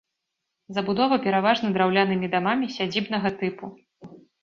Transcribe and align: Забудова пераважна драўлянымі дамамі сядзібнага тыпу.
Забудова 0.77 1.19
пераважна 1.27 1.71
драўлянымі 1.77 2.33
дамамі 2.35 2.73
сядзібнага 2.79 3.37
тыпу. 3.43 3.75